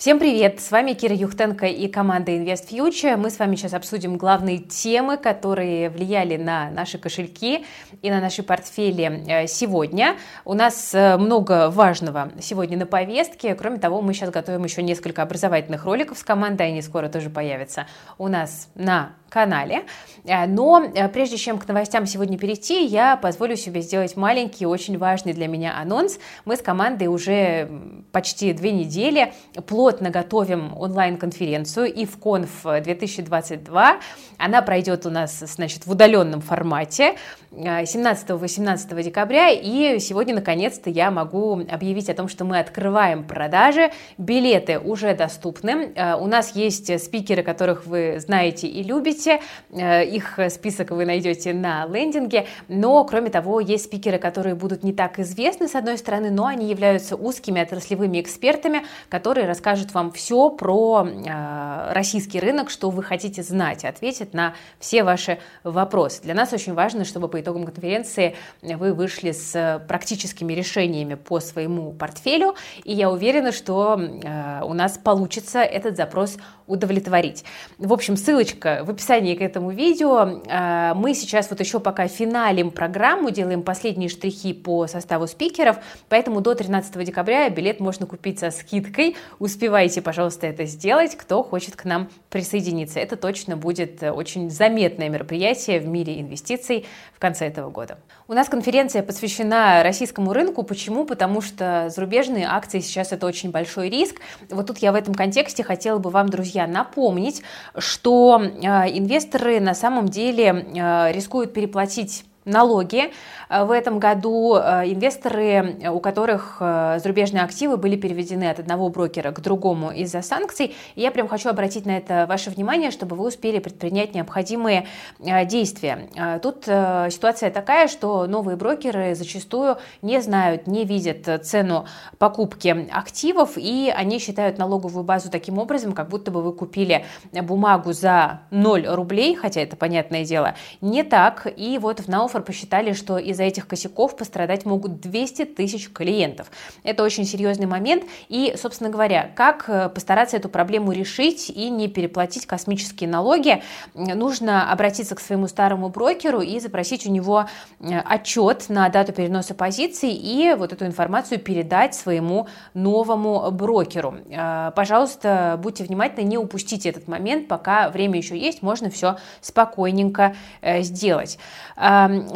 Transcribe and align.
Всем 0.00 0.18
привет! 0.18 0.62
С 0.62 0.70
вами 0.70 0.94
Кира 0.94 1.14
Юхтенко 1.14 1.66
и 1.66 1.86
команда 1.86 2.32
Invest 2.32 2.70
Future. 2.70 3.18
Мы 3.18 3.28
с 3.28 3.38
вами 3.38 3.54
сейчас 3.56 3.74
обсудим 3.74 4.16
главные 4.16 4.56
темы, 4.56 5.18
которые 5.18 5.90
влияли 5.90 6.38
на 6.38 6.70
наши 6.70 6.96
кошельки 6.96 7.66
и 8.00 8.10
на 8.10 8.18
наши 8.22 8.42
портфели 8.42 9.22
э, 9.28 9.46
сегодня. 9.46 10.16
У 10.46 10.54
нас 10.54 10.94
э, 10.94 11.18
много 11.18 11.68
важного 11.68 12.32
сегодня 12.40 12.78
на 12.78 12.86
повестке. 12.86 13.54
Кроме 13.54 13.76
того, 13.78 14.00
мы 14.00 14.14
сейчас 14.14 14.30
готовим 14.30 14.64
еще 14.64 14.82
несколько 14.82 15.20
образовательных 15.20 15.84
роликов 15.84 16.16
с 16.16 16.24
командой. 16.24 16.68
Они 16.68 16.80
скоро 16.80 17.10
тоже 17.10 17.28
появятся 17.28 17.86
у 18.16 18.28
нас 18.28 18.70
на 18.74 19.12
канале. 19.28 19.82
Э, 20.24 20.46
но 20.46 20.82
прежде 21.12 21.36
чем 21.36 21.58
к 21.58 21.68
новостям 21.68 22.06
сегодня 22.06 22.38
перейти, 22.38 22.86
я 22.86 23.18
позволю 23.18 23.54
себе 23.54 23.82
сделать 23.82 24.16
маленький, 24.16 24.64
очень 24.64 24.96
важный 24.96 25.34
для 25.34 25.46
меня 25.46 25.76
анонс. 25.78 26.18
Мы 26.46 26.56
с 26.56 26.62
командой 26.62 27.08
уже 27.08 27.68
почти 28.12 28.54
две 28.54 28.72
недели 28.72 29.34
плотно 29.66 29.89
плотно 29.90 30.10
готовим 30.10 30.72
онлайн-конференцию 30.78 31.92
IFConf 31.92 32.80
2022. 32.80 33.96
Она 34.38 34.62
пройдет 34.62 35.04
у 35.04 35.10
нас, 35.10 35.40
значит, 35.40 35.84
в 35.84 35.90
удаленном 35.90 36.40
формате 36.42 37.16
17-18 37.52 38.98
э, 38.98 39.02
декабря. 39.02 39.50
И 39.50 39.98
сегодня, 39.98 40.34
наконец-то, 40.34 40.88
я 40.88 41.10
могу 41.10 41.60
объявить 41.68 42.08
о 42.08 42.14
том, 42.14 42.28
что 42.28 42.44
мы 42.44 42.60
открываем 42.60 43.24
продажи. 43.24 43.90
Билеты 44.18 44.78
уже 44.78 45.14
доступны. 45.14 45.92
Э, 45.96 46.14
у 46.14 46.26
нас 46.26 46.54
есть 46.54 47.02
спикеры, 47.02 47.42
которых 47.42 47.86
вы 47.86 48.20
знаете 48.20 48.68
и 48.68 48.84
любите. 48.84 49.40
Э, 49.70 50.04
их 50.04 50.38
список 50.50 50.92
вы 50.92 51.04
найдете 51.04 51.52
на 51.52 51.86
лендинге. 51.86 52.46
Но, 52.68 53.04
кроме 53.04 53.30
того, 53.30 53.58
есть 53.58 53.86
спикеры, 53.86 54.18
которые 54.18 54.54
будут 54.54 54.84
не 54.84 54.92
так 54.92 55.18
известны, 55.18 55.66
с 55.66 55.74
одной 55.74 55.98
стороны, 55.98 56.30
но 56.30 56.46
они 56.46 56.70
являются 56.70 57.16
узкими 57.16 57.60
отраслевыми 57.60 58.20
экспертами, 58.20 58.84
которые 59.08 59.48
расскажут 59.48 59.79
расскажет 59.80 59.94
вам 59.94 60.12
все 60.12 60.50
про 60.50 61.06
э, 61.06 61.92
российский 61.92 62.40
рынок, 62.40 62.70
что 62.70 62.90
вы 62.90 63.02
хотите 63.02 63.42
знать, 63.42 63.84
ответит 63.84 64.34
на 64.34 64.54
все 64.78 65.02
ваши 65.04 65.38
вопросы. 65.64 66.22
Для 66.22 66.34
нас 66.34 66.52
очень 66.52 66.74
важно, 66.74 67.04
чтобы 67.04 67.28
по 67.28 67.40
итогам 67.40 67.64
конференции 67.64 68.36
вы 68.62 68.92
вышли 68.92 69.32
с 69.32 69.82
практическими 69.88 70.52
решениями 70.52 71.14
по 71.14 71.40
своему 71.40 71.92
портфелю, 71.92 72.54
и 72.84 72.92
я 72.92 73.10
уверена, 73.10 73.52
что 73.52 73.98
э, 73.98 74.62
у 74.64 74.74
нас 74.74 74.98
получится 74.98 75.60
этот 75.60 75.96
запрос 75.96 76.36
удовлетворить. 76.66 77.44
В 77.78 77.92
общем, 77.92 78.16
ссылочка 78.16 78.82
в 78.84 78.90
описании 78.90 79.34
к 79.34 79.40
этому 79.40 79.70
видео. 79.70 80.42
Э, 80.46 80.92
мы 80.94 81.14
сейчас 81.14 81.50
вот 81.50 81.60
еще 81.60 81.80
пока 81.80 82.06
финалим 82.08 82.70
программу, 82.70 83.30
делаем 83.30 83.62
последние 83.62 84.08
штрихи 84.08 84.52
по 84.52 84.86
составу 84.86 85.26
спикеров, 85.26 85.76
поэтому 86.08 86.40
до 86.40 86.54
13 86.54 87.04
декабря 87.04 87.48
билет 87.48 87.80
можно 87.80 88.06
купить 88.06 88.38
со 88.38 88.50
скидкой. 88.50 89.16
Успевайте 89.38 89.69
успевайте, 89.70 90.02
пожалуйста, 90.02 90.48
это 90.48 90.64
сделать, 90.64 91.16
кто 91.16 91.44
хочет 91.44 91.76
к 91.76 91.84
нам 91.84 92.08
присоединиться. 92.28 92.98
Это 92.98 93.14
точно 93.14 93.56
будет 93.56 94.02
э, 94.02 94.10
очень 94.10 94.50
заметное 94.50 95.08
мероприятие 95.08 95.78
в 95.78 95.86
мире 95.86 96.20
инвестиций 96.20 96.86
в 97.14 97.20
конце 97.20 97.46
этого 97.46 97.70
года. 97.70 97.98
У 98.26 98.32
нас 98.32 98.48
конференция 98.48 99.04
посвящена 99.04 99.84
российскому 99.84 100.32
рынку. 100.32 100.64
Почему? 100.64 101.04
Потому 101.04 101.40
что 101.40 101.88
зарубежные 101.88 102.48
акции 102.48 102.80
сейчас 102.80 103.12
это 103.12 103.26
очень 103.26 103.52
большой 103.52 103.90
риск. 103.90 104.16
Вот 104.48 104.66
тут 104.66 104.78
я 104.78 104.90
в 104.90 104.96
этом 104.96 105.14
контексте 105.14 105.62
хотела 105.62 106.00
бы 106.00 106.10
вам, 106.10 106.28
друзья, 106.30 106.66
напомнить, 106.66 107.42
что 107.78 108.42
э, 108.42 108.66
инвесторы 108.98 109.60
на 109.60 109.74
самом 109.74 110.08
деле 110.08 110.66
э, 110.74 111.12
рискуют 111.12 111.52
переплатить 111.52 112.24
налоги. 112.44 113.12
Э, 113.48 113.64
в 113.64 113.70
этом 113.70 113.98
году 113.98 114.56
э, 114.56 114.90
инвесторы, 114.90 115.76
у 115.90 116.00
которых 116.00 116.56
э, 116.60 116.98
зарубежные 117.02 117.44
активы 117.44 117.76
были 117.76 117.96
переведены 117.96 118.50
от 118.50 118.58
одного 118.58 118.88
брокера 118.88 119.32
к 119.32 119.40
другому 119.40 119.90
из-за 119.90 120.22
санкций, 120.22 120.74
и 120.94 121.00
я 121.00 121.10
прям 121.10 121.28
хочу 121.28 121.48
обратить 121.48 121.86
на 121.86 121.96
это 121.96 122.26
ваше 122.28 122.50
внимание, 122.50 122.90
чтобы 122.90 123.16
вы 123.16 123.28
успели 123.28 123.58
предпринять 123.58 124.14
необходимые 124.14 124.86
действия. 125.18 126.08
Тут 126.42 126.64
ситуация 126.64 127.50
такая, 127.50 127.88
что 127.88 128.26
новые 128.26 128.56
брокеры 128.56 129.14
зачастую 129.14 129.78
не 130.02 130.20
знают, 130.20 130.66
не 130.66 130.84
видят 130.84 131.44
цену 131.44 131.86
покупки 132.18 132.88
активов, 132.92 133.52
и 133.56 133.92
они 133.94 134.18
считают 134.18 134.58
налоговую 134.58 135.04
базу 135.04 135.30
таким 135.30 135.58
образом, 135.58 135.92
как 135.92 136.08
будто 136.08 136.30
бы 136.30 136.42
вы 136.42 136.52
купили 136.52 137.04
бумагу 137.32 137.92
за 137.92 138.40
0 138.50 138.86
рублей, 138.88 139.34
хотя 139.34 139.60
это 139.60 139.76
понятное 139.76 140.24
дело, 140.24 140.54
не 140.80 141.02
так. 141.02 141.46
И 141.56 141.78
вот 141.78 142.00
в 142.00 142.08
Науфор 142.08 142.29
Офер 142.30 142.42
посчитали, 142.42 142.92
что 142.92 143.18
из-за 143.18 143.42
этих 143.42 143.66
косяков 143.66 144.16
пострадать 144.16 144.64
могут 144.64 145.00
200 145.00 145.46
тысяч 145.46 145.90
клиентов. 145.90 146.48
Это 146.84 147.02
очень 147.02 147.24
серьезный 147.24 147.66
момент. 147.66 148.04
И, 148.28 148.54
собственно 148.56 148.88
говоря, 148.88 149.32
как 149.34 149.64
э, 149.66 149.88
постараться 149.88 150.36
эту 150.36 150.48
проблему 150.48 150.92
решить 150.92 151.50
и 151.50 151.68
не 151.70 151.88
переплатить 151.88 152.46
космические 152.46 153.10
налоги, 153.10 153.64
нужно 153.94 154.70
обратиться 154.70 155.16
к 155.16 155.20
своему 155.20 155.48
старому 155.48 155.88
брокеру 155.88 156.40
и 156.40 156.60
запросить 156.60 157.04
у 157.04 157.10
него 157.10 157.46
э, 157.80 157.98
отчет 157.98 158.66
на 158.68 158.88
дату 158.90 159.12
переноса 159.12 159.54
позиций 159.54 160.12
и 160.12 160.54
вот 160.56 160.72
эту 160.72 160.86
информацию 160.86 161.40
передать 161.40 161.96
своему 161.96 162.46
новому 162.74 163.50
брокеру. 163.50 164.14
Э, 164.30 164.70
пожалуйста, 164.76 165.58
будьте 165.60 165.82
внимательны, 165.82 166.24
не 166.28 166.38
упустите 166.38 166.90
этот 166.90 167.08
момент, 167.08 167.48
пока 167.48 167.90
время 167.90 168.18
еще 168.18 168.38
есть, 168.38 168.62
можно 168.62 168.88
все 168.88 169.16
спокойненько 169.40 170.36
сделать. 170.62 171.36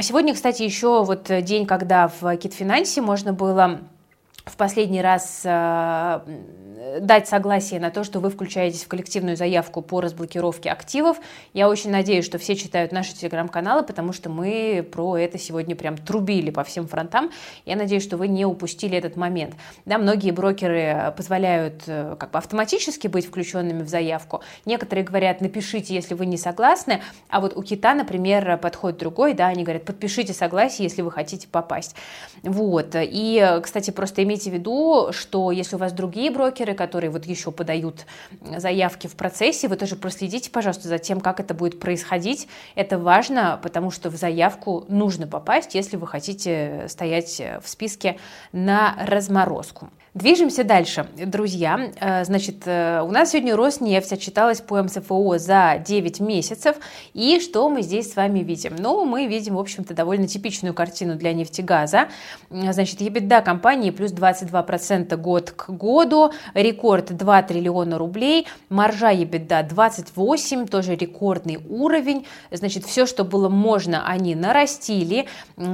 Сегодня, 0.00 0.34
кстати, 0.34 0.62
еще 0.62 1.04
вот 1.04 1.30
день, 1.42 1.66
когда 1.66 2.08
в 2.20 2.36
Китфинансе 2.36 3.00
можно 3.00 3.32
было 3.32 3.80
в 4.46 4.56
последний 4.56 5.00
раз 5.00 5.40
э, 5.44 6.20
дать 7.00 7.26
согласие 7.26 7.80
на 7.80 7.90
то, 7.90 8.04
что 8.04 8.20
вы 8.20 8.28
включаетесь 8.28 8.84
в 8.84 8.88
коллективную 8.88 9.38
заявку 9.38 9.80
по 9.80 10.02
разблокировке 10.02 10.70
активов. 10.70 11.16
Я 11.54 11.68
очень 11.68 11.90
надеюсь, 11.90 12.26
что 12.26 12.36
все 12.36 12.54
читают 12.54 12.92
наши 12.92 13.14
телеграм-каналы, 13.14 13.84
потому 13.84 14.12
что 14.12 14.28
мы 14.28 14.86
про 14.92 15.16
это 15.16 15.38
сегодня 15.38 15.74
прям 15.74 15.96
трубили 15.96 16.50
по 16.50 16.62
всем 16.62 16.86
фронтам. 16.86 17.30
Я 17.64 17.76
надеюсь, 17.76 18.02
что 18.02 18.18
вы 18.18 18.28
не 18.28 18.44
упустили 18.44 18.98
этот 18.98 19.16
момент. 19.16 19.54
Да, 19.86 19.96
многие 19.96 20.30
брокеры 20.30 21.14
позволяют 21.16 21.84
э, 21.86 22.14
как 22.18 22.30
бы 22.30 22.38
автоматически 22.38 23.08
быть 23.08 23.26
включенными 23.26 23.82
в 23.82 23.88
заявку. 23.88 24.42
Некоторые 24.66 25.06
говорят, 25.06 25.40
напишите, 25.40 25.94
если 25.94 26.12
вы 26.12 26.26
не 26.26 26.36
согласны, 26.36 27.00
а 27.30 27.40
вот 27.40 27.56
у 27.56 27.62
Кита, 27.62 27.94
например, 27.94 28.58
подходит 28.58 28.98
другой, 28.98 29.32
да, 29.32 29.46
они 29.46 29.62
говорят, 29.62 29.86
подпишите 29.86 30.34
согласие, 30.34 30.84
если 30.86 31.00
вы 31.00 31.10
хотите 31.10 31.48
попасть. 31.48 31.96
Вот. 32.42 32.90
И, 32.94 33.60
кстати, 33.62 33.90
просто 33.90 34.22
имейте 34.22 34.33
имейте 34.34 34.50
в 34.50 34.54
виду, 34.54 35.12
что 35.12 35.52
если 35.52 35.76
у 35.76 35.78
вас 35.78 35.92
другие 35.92 36.30
брокеры, 36.30 36.74
которые 36.74 37.10
вот 37.10 37.24
еще 37.24 37.52
подают 37.52 38.04
заявки 38.56 39.06
в 39.06 39.14
процессе, 39.14 39.68
вы 39.68 39.76
тоже 39.76 39.94
проследите, 39.94 40.50
пожалуйста, 40.50 40.88
за 40.88 40.98
тем, 40.98 41.20
как 41.20 41.38
это 41.38 41.54
будет 41.54 41.78
происходить. 41.78 42.48
Это 42.74 42.98
важно, 42.98 43.60
потому 43.62 43.90
что 43.90 44.10
в 44.10 44.16
заявку 44.16 44.84
нужно 44.88 45.26
попасть, 45.26 45.74
если 45.74 45.96
вы 45.96 46.06
хотите 46.06 46.86
стоять 46.88 47.40
в 47.62 47.68
списке 47.68 48.18
на 48.52 48.96
разморозку. 49.06 49.90
Движемся 50.14 50.62
дальше, 50.62 51.08
друзья. 51.16 51.90
Э, 51.98 52.24
значит, 52.24 52.62
э, 52.66 53.02
у 53.02 53.10
нас 53.10 53.32
сегодня 53.32 53.56
Роснефть 53.56 54.12
отчиталась 54.12 54.60
по 54.60 54.80
МСФО 54.80 55.38
за 55.38 55.82
9 55.84 56.20
месяцев. 56.20 56.76
И 57.14 57.40
что 57.40 57.68
мы 57.68 57.82
здесь 57.82 58.12
с 58.12 58.14
вами 58.14 58.38
видим? 58.38 58.76
Ну, 58.78 59.04
мы 59.04 59.26
видим, 59.26 59.56
в 59.56 59.58
общем-то, 59.58 59.92
довольно 59.92 60.28
типичную 60.28 60.72
картину 60.72 61.16
для 61.16 61.32
нефтегаза. 61.32 62.10
Значит, 62.48 63.00
EBITDA 63.00 63.42
компании 63.42 63.90
плюс 63.90 64.12
22% 64.24 65.16
год 65.16 65.50
к 65.50 65.70
году, 65.70 66.32
рекорд 66.54 67.16
2 67.16 67.42
триллиона 67.42 67.98
рублей, 67.98 68.46
маржа 68.68 69.12
EBITDA 69.12 69.68
28, 69.68 70.66
тоже 70.66 70.94
рекордный 70.94 71.58
уровень. 71.68 72.26
Значит, 72.50 72.84
все, 72.84 73.06
что 73.06 73.24
было 73.24 73.48
можно, 73.48 74.06
они 74.06 74.34
нарастили. 74.34 75.26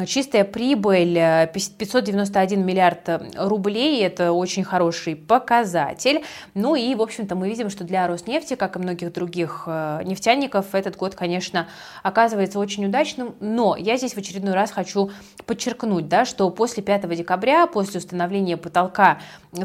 Чистая 0.07 0.45
прибыль 0.45 1.15
591 1.53 2.61
э, 2.61 2.63
миллиард 2.63 3.09
рублей, 3.37 4.05
это 4.05 4.33
очень 4.33 4.65
хороший 4.65 5.17
показатель. 5.17 6.23
Ну 6.55 6.75
и, 6.75 6.95
в 6.95 7.03
общем-то, 7.03 7.35
мы 7.35 7.49
видим, 7.49 7.71
что 7.71 7.85
для 7.85 8.07
Роснефти, 8.07 8.55
как 8.55 8.77
и 8.77 8.79
многих 8.79 9.13
других 9.13 9.65
э, 9.67 10.03
нефтяников, 10.05 10.75
этот 10.75 10.97
год, 10.97 11.15
конечно, 11.15 11.69
оказывается 12.03 12.59
очень 12.59 12.87
удачным. 12.87 13.35
Но 13.41 13.77
я 13.77 13.97
здесь 13.97 14.15
в 14.15 14.19
очередной 14.19 14.55
раз 14.55 14.71
хочу 14.71 15.11
подчеркнуть, 15.47 16.09
да, 16.09 16.25
что 16.25 16.51
после 16.51 16.83
5 16.83 17.09
декабря, 17.17 17.67
после 17.67 17.99
установления 17.99 18.40
потолка 18.57 19.19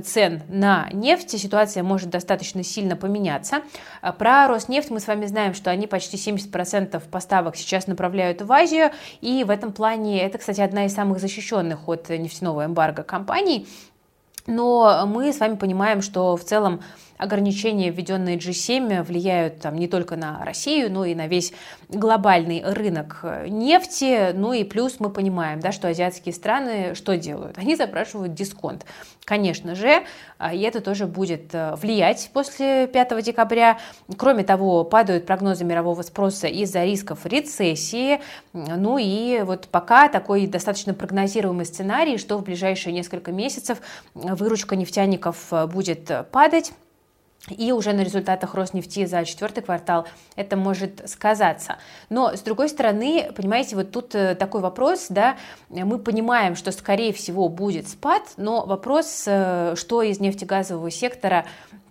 цен 0.04 0.44
на 0.48 0.88
нефть, 0.92 1.40
ситуация 1.40 1.84
может 1.84 2.10
достаточно 2.10 2.64
сильно 2.64 2.96
поменяться. 2.96 3.62
А 4.02 4.12
про 4.12 4.48
Роснефть 4.48 4.90
мы 4.90 5.00
с 5.00 5.08
вами 5.08 5.26
знаем, 5.26 5.54
что 5.54 5.70
они 5.72 5.88
почти 5.88 6.18
70% 6.18 7.02
поставок 7.10 7.56
сейчас 7.56 7.88
направляют 7.88 8.42
в 8.42 8.52
Азию, 8.52 8.92
и 9.22 9.44
в 9.44 9.50
этом 9.50 9.72
плане 9.72 10.22
это, 10.22 10.38
кстати, 10.38 10.62
одна 10.62 10.86
из 10.86 10.94
самых 10.94 11.20
защищенных 11.20 11.88
от 11.88 12.10
нефтяного 12.10 12.66
эмбарго 12.66 13.04
компаний. 13.04 13.68
Но 14.48 15.06
мы 15.08 15.34
с 15.34 15.40
вами 15.40 15.56
понимаем, 15.56 16.02
что 16.02 16.38
в 16.38 16.44
целом 16.44 16.82
ограничения, 17.18 17.90
введенные 17.90 18.38
G7, 18.38 19.04
влияют 19.04 19.60
там, 19.62 19.76
не 19.76 19.88
только 19.88 20.16
на 20.16 20.44
Россию, 20.44 20.92
но 20.92 21.06
и 21.06 21.16
на 21.16 21.28
весь 21.28 21.54
глобальный 21.90 22.64
рынок 22.64 23.24
нефти. 23.48 24.32
Ну 24.34 24.54
и 24.54 24.64
плюс 24.64 25.00
мы 25.00 25.10
понимаем, 25.10 25.60
да, 25.60 25.72
что 25.72 25.88
азиатские 25.88 26.34
страны 26.34 26.96
что 26.96 27.18
делают? 27.18 27.58
Они 27.58 27.76
запрашивают 27.76 28.34
дисконт. 28.34 28.86
Конечно 29.26 29.74
же, 29.74 30.04
а, 30.38 30.54
и 30.54 30.62
это 30.62 30.82
тоже 30.82 31.08
будет 31.08 31.54
э, 31.54 31.76
влиять 31.76 32.30
после 32.32 32.86
5 32.86 33.24
декабря. 33.24 33.80
Кроме 34.18 34.44
того, 34.44 34.84
падают 34.84 35.26
прогнозы 35.26 35.64
мирового 35.64 36.04
спроса 36.04 36.46
из-за 36.48 36.84
рисков 36.84 37.26
рецессии. 37.26 38.22
Ну 38.54 39.00
и 39.00 39.42
вот 39.42 39.68
пока 39.70 40.10
такой 40.10 40.46
достаточно 40.46 40.94
прогнозируемый 40.94 41.66
сценарий, 41.66 42.20
что 42.20 42.38
в 42.38 42.44
ближайшие 42.44 42.94
несколько 42.94 43.32
месяцев 43.32 43.80
выручка 44.14 44.76
нефтяников 44.76 45.48
э, 45.52 45.66
будет 45.66 46.12
падать. 46.32 46.74
И 47.50 47.72
уже 47.72 47.94
на 47.94 48.02
результатах 48.02 48.56
Роснефти 48.56 49.06
за 49.06 49.24
четвертый 49.24 49.62
квартал 49.62 50.08
это 50.36 50.58
может 50.58 51.08
сказаться. 51.10 51.78
Но, 52.10 52.36
с 52.36 52.42
другой 52.42 52.70
стороны, 52.70 53.32
понимаете, 53.36 53.76
вот 53.76 53.92
тут 53.92 54.16
э, 54.16 54.36
такой 54.36 54.62
вопрос, 54.62 55.08
да, 55.10 55.38
мы 55.70 56.00
понимаем, 56.00 56.56
что, 56.56 56.72
скорее 56.72 57.14
всего, 57.14 57.48
будет 57.48 57.88
спад, 57.88 58.24
но 58.38 58.66
вопрос, 58.66 59.26
э, 59.28 59.76
что 59.76 60.02
из 60.02 60.20
нефтегазового 60.20 60.90
сектора 60.90 61.46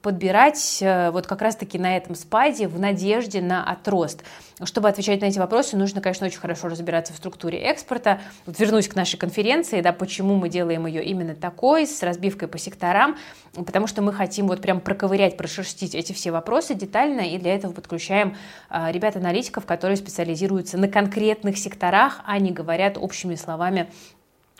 подбирать 0.05 0.81
э, 0.83 1.11
вот 1.11 1.27
как 1.27 1.41
раз-таки 1.41 1.79
на 1.79 1.97
этом 1.97 2.15
спаде 2.15 2.69
в 2.69 2.79
надежде 2.79 3.41
на 3.41 3.65
отрост. 3.65 4.23
Чтобы 4.63 4.91
отвечать 4.91 5.23
на 5.23 5.25
эти 5.25 5.39
вопросы, 5.39 5.79
нужно, 5.79 6.03
конечно, 6.03 6.27
очень 6.27 6.39
хорошо 6.39 6.69
разбираться 6.69 7.15
в 7.15 7.17
структуре 7.17 7.59
экспорта. 7.59 8.21
Вот 8.45 8.61
вернусь 8.61 8.87
к 8.87 8.95
нашей 8.95 9.17
конференции, 9.17 9.81
да, 9.81 9.95
почему 9.95 10.37
мы 10.37 10.51
делаем 10.51 10.87
ее 10.87 11.03
именно 11.03 11.35
такой, 11.35 11.87
с 11.87 12.03
разбивкой 12.03 12.49
по 12.49 12.59
секторам, 12.59 13.17
потому 13.55 13.87
что 13.87 14.03
мы 14.03 14.13
хотим 14.13 14.47
вот 14.47 14.61
прям 14.61 14.81
проковырять, 14.81 15.39
прошерстить 15.39 15.95
эти 15.95 16.13
все 16.13 16.31
вопросы 16.31 16.75
детально, 16.75 17.23
и 17.23 17.39
для 17.39 17.55
этого 17.55 17.73
подключаем 17.73 18.37
а, 18.69 18.93
ребят-аналитиков, 18.93 19.65
которые 19.65 19.97
специализируются 19.97 20.77
на 20.77 20.87
конкретных 20.87 21.57
секторах, 21.57 22.21
а 22.27 22.39
не 22.39 22.51
говорят 22.51 22.99
общими 22.99 23.37
словами 23.37 23.91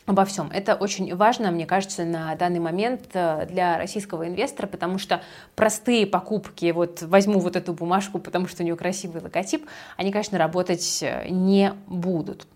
обо 0.05 0.23
всем. 0.25 0.49
Это 0.53 0.75
очень 0.75 1.15
важно, 1.15 1.51
мне 1.51 1.65
кажется, 1.65 2.05
на 2.05 2.35
данный 2.35 2.59
момент 2.59 3.07
э, 3.13 3.47
для 3.49 3.77
российского 3.77 4.27
инвестора, 4.27 4.67
потому 4.67 4.99
что 4.99 5.21
простые 5.55 6.05
покупки, 6.05 6.71
вот 6.71 7.01
возьму 7.01 7.39
вот 7.39 7.55
эту 7.55 7.73
бумажку, 7.73 8.19
потому 8.19 8.47
что 8.47 8.61
у 8.61 8.65
нее 8.65 8.75
красивый 8.75 9.21
логотип, 9.21 9.65
они, 9.97 10.11
конечно, 10.11 10.37
работать 10.37 10.99
э, 11.01 11.27
не 11.29 11.73
будут. 11.87 12.47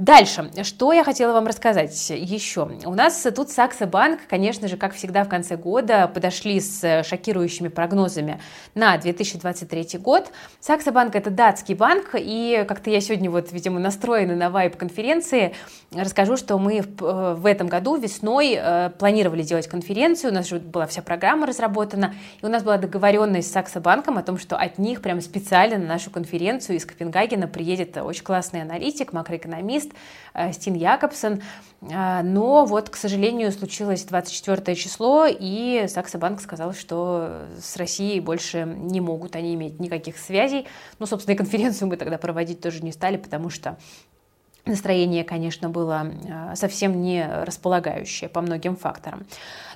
Дальше, 0.00 0.50
что 0.62 0.94
я 0.94 1.04
хотела 1.04 1.34
вам 1.34 1.46
рассказать 1.46 2.08
еще. 2.08 2.70
У 2.86 2.94
нас 2.94 3.26
тут 3.36 3.50
Сакса 3.50 3.86
Банк, 3.86 4.20
конечно 4.30 4.66
же, 4.66 4.78
как 4.78 4.94
всегда 4.94 5.24
в 5.24 5.28
конце 5.28 5.58
года, 5.58 6.08
подошли 6.08 6.58
с 6.58 7.04
шокирующими 7.04 7.68
прогнозами 7.68 8.40
на 8.74 8.96
2023 8.96 9.98
год. 9.98 10.32
Сакса 10.58 10.90
Банк 10.90 11.14
это 11.16 11.28
датский 11.28 11.74
банк, 11.74 12.14
и 12.14 12.64
как-то 12.66 12.88
я 12.88 13.02
сегодня 13.02 13.30
вот, 13.30 13.52
видимо, 13.52 13.78
настроена 13.78 14.34
на 14.34 14.48
вайп 14.48 14.74
конференции, 14.78 15.54
расскажу, 15.94 16.38
что 16.38 16.56
мы 16.56 16.80
в 16.80 17.44
этом 17.44 17.68
году 17.68 17.96
весной 17.96 18.54
э, 18.56 18.90
планировали 18.98 19.42
делать 19.42 19.68
конференцию, 19.68 20.30
у 20.30 20.34
нас 20.34 20.48
же 20.48 20.60
была 20.60 20.86
вся 20.86 21.02
программа 21.02 21.46
разработана, 21.46 22.14
и 22.40 22.46
у 22.46 22.48
нас 22.48 22.62
была 22.62 22.78
договоренность 22.78 23.50
с 23.50 23.52
Сакса 23.52 23.80
Банком 23.80 24.16
о 24.16 24.22
том, 24.22 24.38
что 24.38 24.56
от 24.56 24.78
них 24.78 25.02
прямо 25.02 25.20
специально 25.20 25.76
на 25.76 25.84
нашу 25.84 26.10
конференцию 26.10 26.76
из 26.76 26.86
Копенгагена 26.86 27.48
приедет 27.48 27.98
очень 27.98 28.24
классный 28.24 28.62
аналитик, 28.62 29.12
макроэкономист, 29.12 29.89
журналист 29.90 29.94
э, 30.34 30.52
Стин 30.52 30.74
Якобсон. 30.74 31.42
Э, 31.82 32.22
но 32.22 32.64
вот, 32.64 32.90
к 32.90 32.96
сожалению, 32.96 33.52
случилось 33.52 34.04
24 34.04 34.74
число, 34.76 35.26
и 35.28 35.86
Сакса 35.88 36.18
Банк 36.18 36.40
сказал, 36.40 36.72
что 36.74 37.46
с 37.60 37.76
Россией 37.76 38.20
больше 38.20 38.64
не 38.64 39.00
могут 39.00 39.36
они 39.36 39.54
иметь 39.54 39.80
никаких 39.80 40.18
связей. 40.18 40.66
Ну, 40.98 41.06
собственно, 41.06 41.34
и 41.34 41.38
конференцию 41.38 41.88
мы 41.88 41.96
тогда 41.96 42.18
проводить 42.18 42.60
тоже 42.60 42.82
не 42.82 42.92
стали, 42.92 43.16
потому 43.16 43.50
что 43.50 43.78
Настроение, 44.66 45.24
конечно, 45.24 45.70
было 45.70 46.06
э, 46.06 46.54
совсем 46.54 47.00
не 47.00 47.26
располагающее 47.44 48.28
по 48.28 48.42
многим 48.42 48.76
факторам. 48.76 49.26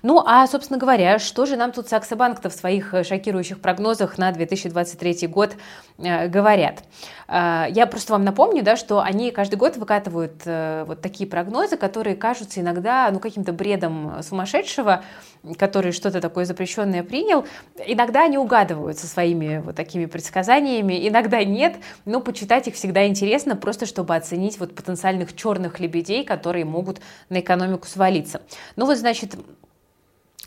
Ну, 0.03 0.23
а, 0.27 0.47
собственно 0.47 0.79
говоря, 0.79 1.19
что 1.19 1.47
же 1.47 1.57
нам 1.57 1.73
тут 1.73 1.89
Саксобанк-то 1.89 2.51
в 2.51 2.53
своих 2.53 2.93
э, 2.93 3.03
шокирующих 3.03 3.61
прогнозах 3.61 4.19
на 4.19 4.31
2023 4.31 5.27
год 5.29 5.57
э, 5.99 6.29
говорят? 6.29 6.85
Я 7.27 7.89
просто 7.91 8.13
вам 8.13 8.23
напомню, 8.23 8.63
да, 8.63 8.77
что 8.77 9.01
они 9.01 9.31
каждый 9.31 9.55
год 9.55 9.79
выкатывают 9.79 10.45
вот 10.45 11.01
такие 11.01 11.27
прогнозы, 11.27 11.79
которые 11.79 12.17
кажутся 12.17 12.61
иногда 12.61 13.09
ну, 13.11 13.19
каким-то 13.19 13.55
бредом 13.55 14.23
сумасшедшего, 14.23 15.03
который 15.59 15.93
что-то 15.93 16.21
такое 16.21 16.45
запрещенное 16.45 17.03
принял. 17.03 17.45
Иногда 17.87 18.25
они 18.25 18.39
угадываются 18.39 19.07
своими 19.07 19.59
вот 19.59 19.77
такими 19.77 20.07
предсказаниями, 20.07 21.07
иногда 21.09 21.45
нет, 21.45 21.77
но 22.05 22.21
почитать 22.21 22.69
их 22.69 22.75
всегда 22.75 23.07
интересно, 23.07 23.57
просто 23.57 23.87
чтобы 23.87 24.17
оценить 24.17 24.59
вот 24.59 24.75
потенциальных 24.75 25.37
черных 25.37 25.81
лебедей, 25.81 26.25
которые 26.25 26.65
могут 26.65 27.01
на 27.29 27.41
экономику 27.41 27.87
свалиться. 27.87 28.43
Ну 28.77 28.87
вот, 28.87 28.99
значит, 28.99 29.35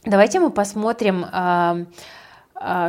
Давайте 0.08 0.40
мы 0.40 0.52
посмотрим, 0.52 1.26
а, 1.30 1.80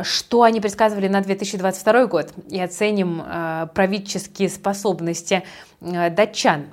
что 0.03 0.43
они 0.43 0.61
предсказывали 0.61 1.07
на 1.07 1.21
2022 1.21 2.07
год 2.07 2.33
и 2.49 2.59
оценим 2.59 3.21
а, 3.23 3.67
правительские 3.67 4.49
способности 4.49 5.43
датчан. 5.81 6.65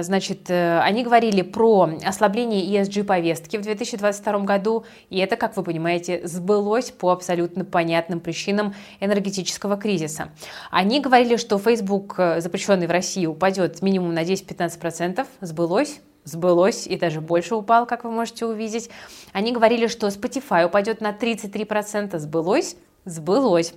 Значит, 0.00 0.48
э, 0.48 0.78
они 0.80 1.02
говорили 1.02 1.42
про 1.42 1.90
ослабление 2.04 2.64
ESG-повестки 2.64 3.56
в 3.56 3.62
2022 3.62 4.38
году, 4.40 4.84
и 5.10 5.18
это, 5.18 5.36
как 5.36 5.56
вы 5.56 5.64
понимаете, 5.64 6.26
сбылось 6.26 6.90
по 6.90 7.10
абсолютно 7.10 7.64
понятным 7.64 8.20
причинам 8.20 8.74
энергетического 9.00 9.76
кризиса. 9.76 10.30
Они 10.70 11.00
говорили, 11.00 11.36
что 11.36 11.58
Facebook, 11.58 12.14
э, 12.18 12.40
запрещенный 12.40 12.86
в 12.86 12.90
России, 12.90 13.26
упадет 13.26 13.82
минимум 13.82 14.14
на 14.14 14.22
10-15%, 14.22 15.26
сбылось, 15.40 16.00
сбылось 16.24 16.86
и 16.86 16.96
даже 16.96 17.20
больше 17.20 17.54
упал, 17.54 17.86
как 17.86 18.04
вы 18.04 18.10
можете 18.10 18.46
увидеть. 18.46 18.90
Они 19.32 19.52
говорили, 19.52 19.86
что 19.86 20.08
Spotify 20.08 20.66
упадет 20.66 21.00
на 21.00 21.12
33%, 21.12 22.18
сбылось, 22.18 22.76
сбылось. 23.04 23.74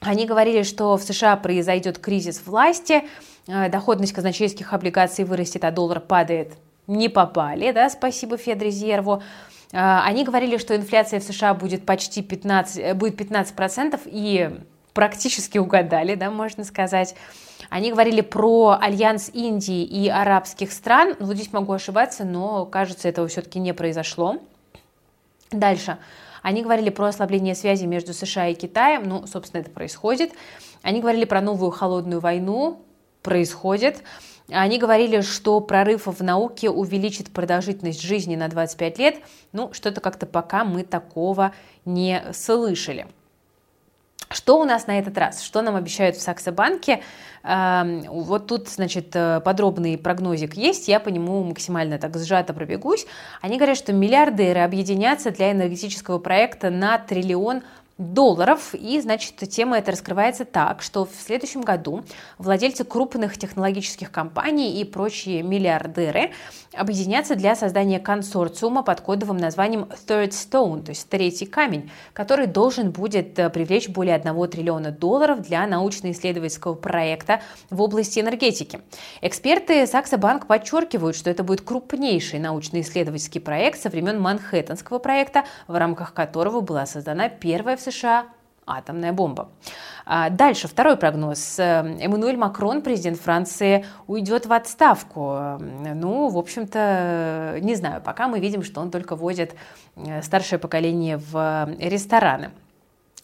Они 0.00 0.26
говорили, 0.26 0.62
что 0.62 0.96
в 0.96 1.02
США 1.02 1.36
произойдет 1.36 1.98
кризис 1.98 2.42
власти, 2.46 3.04
э, 3.48 3.68
доходность 3.68 4.12
казначейских 4.12 4.72
облигаций 4.72 5.24
вырастет, 5.24 5.64
а 5.64 5.72
доллар 5.72 6.00
падает. 6.00 6.52
Не 6.86 7.08
попали, 7.08 7.72
да, 7.72 7.90
спасибо 7.90 8.36
Федрезерву. 8.36 9.22
Э, 9.72 10.00
они 10.04 10.24
говорили, 10.24 10.56
что 10.56 10.76
инфляция 10.76 11.18
в 11.18 11.24
США 11.24 11.52
будет 11.54 11.84
почти 11.84 12.22
15, 12.22 12.78
э, 12.78 12.94
будет 12.94 13.16
15% 13.16 14.00
и 14.06 14.50
практически 14.94 15.58
угадали, 15.58 16.14
да, 16.14 16.30
можно 16.30 16.62
сказать. 16.62 17.16
Они 17.70 17.92
говорили 17.92 18.22
про 18.22 18.78
альянс 18.80 19.30
Индии 19.32 19.84
и 19.84 20.08
арабских 20.08 20.72
стран. 20.72 21.16
Ну, 21.18 21.34
здесь 21.34 21.52
могу 21.52 21.72
ошибаться, 21.72 22.24
но, 22.24 22.64
кажется, 22.66 23.08
этого 23.08 23.28
все-таки 23.28 23.58
не 23.58 23.74
произошло. 23.74 24.38
Дальше. 25.50 25.98
Они 26.42 26.62
говорили 26.62 26.90
про 26.90 27.08
ослабление 27.08 27.54
связи 27.54 27.84
между 27.84 28.14
США 28.14 28.48
и 28.48 28.54
Китаем. 28.54 29.02
Ну, 29.04 29.26
собственно, 29.26 29.60
это 29.60 29.70
происходит. 29.70 30.32
Они 30.82 31.00
говорили 31.00 31.24
про 31.24 31.40
новую 31.40 31.70
холодную 31.70 32.20
войну. 32.20 32.82
Происходит. 33.22 34.02
Они 34.50 34.78
говорили, 34.78 35.20
что 35.20 35.60
прорыв 35.60 36.06
в 36.06 36.22
науке 36.22 36.70
увеличит 36.70 37.30
продолжительность 37.30 38.00
жизни 38.00 38.36
на 38.36 38.48
25 38.48 38.98
лет. 38.98 39.16
Ну, 39.52 39.72
что-то 39.74 40.00
как-то 40.00 40.24
пока 40.24 40.64
мы 40.64 40.84
такого 40.84 41.52
не 41.84 42.22
слышали. 42.32 43.06
Что 44.30 44.60
у 44.60 44.64
нас 44.64 44.86
на 44.86 44.98
этот 44.98 45.16
раз? 45.16 45.42
Что 45.42 45.62
нам 45.62 45.74
обещают 45.74 46.16
в 46.16 46.20
Саксобанке? 46.20 47.02
Эм, 47.44 48.02
вот 48.02 48.46
тут, 48.46 48.68
значит, 48.68 49.14
э, 49.14 49.40
подробный 49.42 49.96
прогнозик 49.96 50.54
есть, 50.54 50.88
я 50.88 51.00
по 51.00 51.08
нему 51.08 51.42
максимально 51.44 51.98
так 51.98 52.16
сжато 52.18 52.52
пробегусь. 52.52 53.06
Они 53.40 53.56
говорят, 53.56 53.78
что 53.78 53.92
миллиардеры 53.92 54.60
объединятся 54.60 55.30
для 55.30 55.52
энергетического 55.52 56.18
проекта 56.18 56.68
на 56.68 56.98
триллион 56.98 57.62
долларов. 57.98 58.74
И, 58.74 59.00
значит, 59.00 59.36
тема 59.50 59.78
эта 59.78 59.90
раскрывается 59.90 60.44
так, 60.44 60.82
что 60.82 61.04
в 61.04 61.14
следующем 61.14 61.62
году 61.62 62.04
владельцы 62.38 62.84
крупных 62.84 63.36
технологических 63.36 64.12
компаний 64.12 64.80
и 64.80 64.84
прочие 64.84 65.42
миллиардеры 65.42 66.30
объединятся 66.72 67.34
для 67.34 67.56
создания 67.56 67.98
консорциума 67.98 68.84
под 68.84 69.00
кодовым 69.00 69.36
названием 69.36 69.88
Third 70.06 70.30
Stone, 70.30 70.84
то 70.84 70.90
есть 70.90 71.08
третий 71.08 71.46
камень, 71.46 71.90
который 72.12 72.46
должен 72.46 72.92
будет 72.92 73.36
э, 73.38 73.50
привлечь 73.50 73.88
более 73.88 74.14
1 74.14 74.48
триллиона 74.48 74.92
долларов 74.92 75.42
для 75.42 75.66
научно-исследовательского 75.66 76.74
проекта 76.74 77.40
в 77.70 77.82
области 77.82 78.20
энергетики. 78.20 78.80
Эксперты 79.22 79.86
Сакса 79.86 80.18
Банк 80.18 80.46
подчеркивают, 80.46 81.16
что 81.16 81.30
это 81.30 81.42
будет 81.42 81.62
крупнейший 81.62 82.38
научно-исследовательский 82.38 83.40
проект 83.40 83.80
со 83.80 83.88
времен 83.88 84.20
Манхэттенского 84.20 84.98
проекта, 85.00 85.44
в 85.66 85.74
рамках 85.76 86.14
которого 86.14 86.60
была 86.60 86.86
создана 86.86 87.28
первая 87.28 87.76
в 87.76 87.80
США 87.90 88.26
атомная 88.68 89.12
бомба. 89.12 89.48
А 90.04 90.30
дальше, 90.30 90.68
второй 90.68 90.96
прогноз. 90.96 91.58
Эммануэль 91.58 92.36
Макрон, 92.36 92.82
президент 92.82 93.18
Франции, 93.18 93.86
уйдет 94.06 94.46
в 94.46 94.52
отставку. 94.52 95.58
Ну, 95.58 96.28
в 96.28 96.38
общем-то, 96.38 97.58
не 97.60 97.74
знаю, 97.74 98.02
пока 98.02 98.28
мы 98.28 98.40
видим, 98.40 98.62
что 98.62 98.80
он 98.80 98.90
только 98.90 99.16
водит 99.16 99.54
э, 99.96 100.22
старшее 100.22 100.58
поколение 100.58 101.18
в 101.18 101.68
рестораны. 101.78 102.50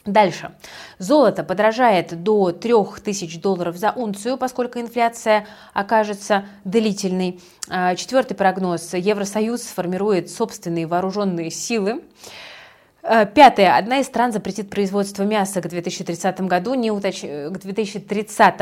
Дальше. 0.04 0.52
Золото 0.98 1.44
подорожает 1.44 2.22
до 2.22 2.52
3000 2.52 3.40
долларов 3.40 3.76
за 3.76 3.90
унцию, 3.92 4.36
поскольку 4.36 4.78
инфляция 4.78 5.46
окажется 5.72 6.44
длительной. 6.64 7.40
А, 7.70 7.94
четвертый 7.94 8.34
прогноз. 8.34 8.92
Евросоюз 8.92 9.62
сформирует 9.62 10.30
собственные 10.30 10.86
вооруженные 10.86 11.50
силы. 11.50 12.02
А, 13.06 13.26
пятое. 13.26 13.76
Одна 13.76 13.98
из 13.98 14.06
стран 14.06 14.32
запретит 14.32 14.70
производство 14.70 15.24
мяса 15.24 15.60
к 15.60 15.68
2030 15.68 16.40
году, 16.42 16.72
не 16.72 16.90
уточ... 16.90 17.20
к 17.20 17.58
2030 17.58 18.60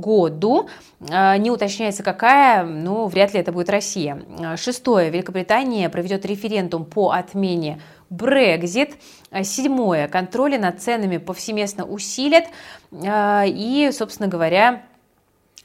году. 0.00 0.68
А, 1.10 1.36
не 1.36 1.52
уточняется 1.52 2.02
какая, 2.02 2.64
но 2.64 3.06
вряд 3.06 3.34
ли 3.34 3.40
это 3.40 3.52
будет 3.52 3.70
Россия. 3.70 4.20
Шестое. 4.56 5.10
Великобритания 5.10 5.88
проведет 5.88 6.26
референдум 6.26 6.84
по 6.84 7.12
отмене 7.12 7.80
Брекзит. 8.10 8.96
Седьмое. 9.42 10.08
Контроли 10.08 10.56
над 10.56 10.82
ценами 10.82 11.18
повсеместно 11.18 11.84
усилят. 11.84 12.44
И, 12.92 13.90
собственно 13.92 14.28
говоря, 14.28 14.82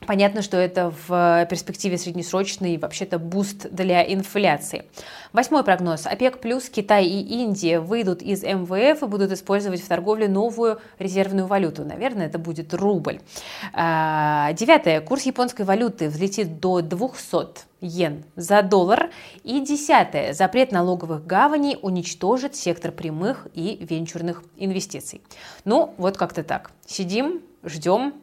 Понятно, 0.06 0.42
что 0.42 0.58
это 0.58 0.94
в 1.08 1.46
перспективе 1.50 1.98
среднесрочный 1.98 2.78
вообще-то 2.78 3.20
буст 3.20 3.70
для 3.72 4.02
инфляции. 4.02 4.86
Восьмой 5.34 5.64
прогноз. 5.64 6.08
ОПЕК 6.08 6.40
плюс 6.40 6.70
Китай 6.70 7.06
и 7.06 7.42
Индия 7.44 7.80
выйдут 7.80 8.22
из 8.22 8.44
МВФ 8.44 9.04
и 9.04 9.06
будут 9.06 9.32
использовать 9.32 9.82
в 9.82 9.88
торговле 9.88 10.28
новую 10.28 10.80
резервную 10.98 11.48
валюту. 11.48 11.84
Наверное, 11.84 12.28
это 12.28 12.40
будет 12.40 12.74
рубль. 12.74 13.20
А, 13.74 14.54
девятое. 14.54 15.02
Курс 15.02 15.24
японской 15.24 15.64
валюты 15.64 16.10
взлетит 16.10 16.60
до 16.60 16.82
200 16.82 17.68
йен 17.82 18.24
за 18.36 18.62
доллар. 18.62 19.12
И 19.44 19.60
десятое. 19.60 20.34
Запрет 20.34 20.72
налоговых 20.72 21.26
гаваней 21.26 21.78
уничтожит 21.82 22.56
сектор 22.56 22.92
прямых 22.92 23.48
и 23.54 23.86
венчурных 23.88 24.44
инвестиций. 24.58 25.22
Ну, 25.66 25.94
вот 25.98 26.18
как-то 26.18 26.44
так. 26.44 26.72
Сидим, 26.86 27.42
ждем, 27.64 28.14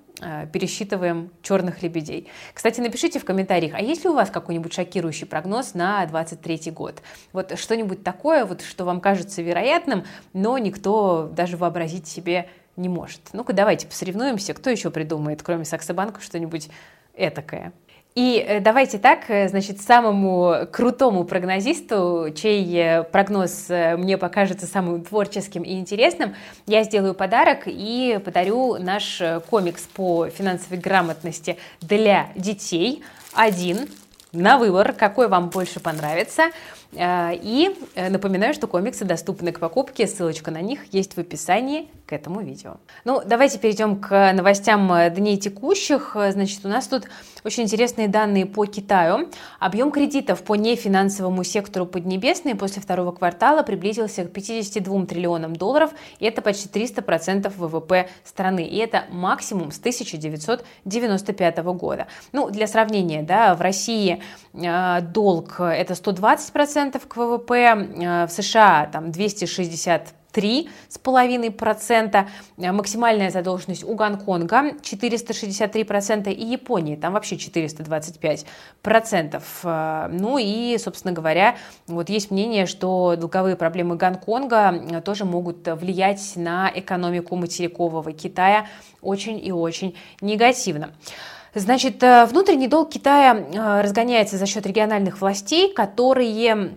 пересчитываем 0.52 1.30
черных 1.42 1.82
лебедей. 1.82 2.28
Кстати, 2.54 2.80
напишите 2.80 3.18
в 3.18 3.24
комментариях, 3.24 3.74
а 3.74 3.80
есть 3.80 4.04
ли 4.04 4.10
у 4.10 4.14
вас 4.14 4.30
какой-нибудь 4.30 4.72
шокирующий 4.72 5.26
прогноз 5.26 5.74
на 5.74 6.06
2023 6.06 6.72
год? 6.72 7.02
Вот 7.32 7.58
что-нибудь 7.58 8.02
такое, 8.02 8.44
вот, 8.44 8.62
что 8.62 8.84
вам 8.84 9.00
кажется 9.00 9.42
вероятным, 9.42 10.04
но 10.32 10.56
никто 10.58 11.30
даже 11.34 11.56
вообразить 11.56 12.06
себе 12.06 12.48
не 12.76 12.88
может. 12.88 13.20
Ну-ка, 13.32 13.52
давайте 13.52 13.86
посоревнуемся, 13.86 14.54
кто 14.54 14.70
еще 14.70 14.90
придумает, 14.90 15.42
кроме 15.42 15.64
Саксобанка, 15.64 16.20
что-нибудь 16.20 16.68
этакое. 17.14 17.72
И 18.16 18.38
э, 18.38 18.60
давайте 18.60 18.96
так, 18.96 19.28
э, 19.28 19.46
значит, 19.46 19.82
самому 19.82 20.66
крутому 20.72 21.24
прогнозисту, 21.24 22.32
чей 22.34 22.66
э, 22.74 23.02
прогноз 23.04 23.66
мне 23.68 24.16
покажется 24.16 24.66
самым 24.66 25.04
творческим 25.04 25.62
и 25.62 25.74
интересным, 25.74 26.34
я 26.66 26.82
сделаю 26.82 27.12
подарок 27.12 27.64
и 27.66 28.18
подарю 28.24 28.78
наш 28.78 29.22
комикс 29.50 29.82
по 29.82 30.30
финансовой 30.30 30.78
грамотности 30.78 31.58
для 31.82 32.28
детей. 32.34 33.04
Один 33.34 33.86
на 34.32 34.56
выбор, 34.56 34.94
какой 34.94 35.28
вам 35.28 35.50
больше 35.50 35.78
понравится. 35.78 36.44
И 36.92 37.76
напоминаю, 37.96 38.54
что 38.54 38.66
комиксы 38.66 39.04
доступны 39.04 39.52
к 39.52 39.60
покупке, 39.60 40.06
ссылочка 40.06 40.50
на 40.50 40.60
них 40.60 40.92
есть 40.92 41.14
в 41.14 41.18
описании 41.18 41.88
к 42.06 42.12
этому 42.12 42.40
видео. 42.40 42.76
Ну, 43.04 43.22
давайте 43.24 43.58
перейдем 43.58 43.96
к 43.96 44.32
новостям 44.32 44.92
дней 45.10 45.36
текущих. 45.36 46.16
Значит, 46.30 46.64
у 46.64 46.68
нас 46.68 46.86
тут 46.86 47.04
очень 47.44 47.64
интересные 47.64 48.08
данные 48.08 48.46
по 48.46 48.66
Китаю. 48.66 49.28
Объем 49.58 49.90
кредитов 49.90 50.42
по 50.42 50.54
нефинансовому 50.54 51.44
сектору 51.44 51.86
Поднебесной 51.86 52.54
после 52.54 52.82
второго 52.82 53.12
квартала 53.12 53.62
приблизился 53.62 54.24
к 54.24 54.32
52 54.32 55.06
триллионам 55.06 55.54
долларов, 55.56 55.90
и 56.18 56.26
это 56.26 56.42
почти 56.42 56.68
300% 56.68 57.52
ВВП 57.56 58.08
страны, 58.24 58.64
и 58.64 58.76
это 58.78 59.04
максимум 59.10 59.70
с 59.70 59.78
1995 59.78 61.58
года. 61.58 62.06
Ну, 62.32 62.50
для 62.50 62.66
сравнения, 62.66 63.22
да, 63.22 63.54
в 63.54 63.60
России 63.60 64.22
э, 64.52 65.00
долг 65.00 65.60
это 65.60 65.94
120% 65.94 66.75
к 66.76 67.16
ВВП, 67.16 67.54
э, 67.54 68.26
в 68.26 68.30
США 68.30 68.86
там 68.92 69.10
260 69.10 70.12
3,5%, 70.32 72.26
э, 72.58 72.72
максимальная 72.72 73.30
задолженность 73.30 73.84
у 73.84 73.94
Гонконга 73.94 74.74
463% 74.82 76.30
и 76.30 76.44
Японии, 76.44 76.96
там 76.96 77.14
вообще 77.14 77.36
425%. 77.36 79.42
Э, 79.64 80.08
ну 80.12 80.36
и, 80.36 80.76
собственно 80.76 81.14
говоря, 81.14 81.56
вот 81.86 82.10
есть 82.10 82.30
мнение, 82.30 82.66
что 82.66 83.16
долговые 83.16 83.56
проблемы 83.56 83.96
Гонконга 83.96 85.00
тоже 85.02 85.24
могут 85.24 85.66
влиять 85.66 86.36
на 86.36 86.70
экономику 86.74 87.34
материкового 87.36 88.12
Китая 88.12 88.66
очень 89.00 89.42
и 89.42 89.52
очень 89.52 89.96
негативно. 90.20 90.90
Значит, 91.58 92.02
внутренний 92.02 92.68
долг 92.68 92.90
Китая 92.90 93.80
разгоняется 93.82 94.36
за 94.36 94.44
счет 94.44 94.66
региональных 94.66 95.22
властей, 95.22 95.72
которые 95.72 96.76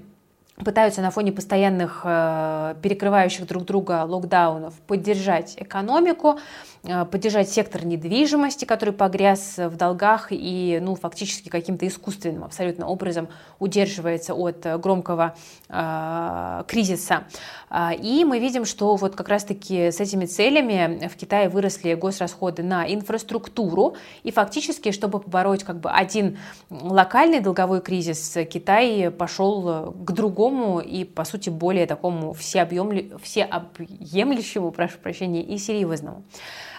пытаются 0.64 1.02
на 1.02 1.12
фоне 1.12 1.32
постоянных 1.32 2.02
э, 2.04 2.76
перекрывающих 2.82 3.48
друг 3.48 3.66
друга 3.66 4.04
локдаунов 4.06 4.74
поддержать 4.88 5.56
экономику, 5.58 6.40
э, 6.79 6.79
поддержать 6.84 7.50
сектор 7.50 7.86
недвижимости, 7.86 8.66
который 8.66 8.94
погряз 8.94 9.58
в 9.58 9.76
долгах 9.76 10.28
и 10.32 10.80
ну, 10.82 10.96
фактически 10.96 11.50
каким-то 11.50 11.88
искусственным 11.88 12.44
абсолютно 12.44 12.88
образом 12.88 13.30
удерживается 13.60 14.34
от 14.34 14.66
громкого 14.80 15.36
э, 15.68 16.64
кризиса. 16.68 17.26
А, 17.70 17.94
и 17.94 18.24
мы 18.24 18.40
видим, 18.40 18.66
что 18.66 18.96
вот 18.96 19.16
как 19.16 19.30
раз-таки 19.30 19.92
с 19.92 20.00
этими 20.00 20.26
целями 20.26 21.08
в 21.08 21.16
Китае 21.16 21.50
выросли 21.50 21.94
госрасходы 21.94 22.64
на 22.64 22.92
инфраструктуру, 22.92 23.96
и 24.24 24.32
фактически, 24.32 24.92
чтобы 24.92 25.20
побороть 25.20 25.64
как 25.64 25.80
бы 25.80 25.92
один 25.92 26.38
локальный 26.70 27.40
долговой 27.40 27.82
кризис, 27.82 28.38
Китай 28.50 29.12
пошел 29.12 29.94
к 29.94 30.12
другому 30.12 30.80
и, 30.80 31.04
по 31.04 31.24
сути, 31.26 31.50
более 31.50 31.86
такому 31.86 32.34
всеобъемлю, 32.34 33.20
всеобъемлющему, 33.20 34.72
прошу 34.72 34.98
прощения, 35.00 35.44
и 35.44 35.58
серьезному. 35.58 36.24